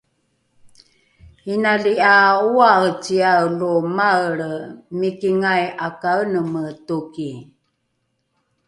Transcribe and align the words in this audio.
inali 1.53 1.93
’a 2.13 2.15
oaeciae 2.45 3.45
lo 3.59 3.71
maelre 3.95 4.53
mikingai 4.99 5.65
’akaeneme 5.87 6.63
toki 6.87 7.29